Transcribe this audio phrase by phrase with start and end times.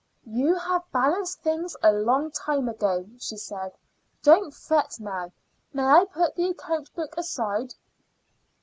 [0.25, 3.71] "You have balanced things a long time ago," she said.
[4.23, 5.31] "Don't fret now.
[5.73, 7.75] May I put the account book aside?"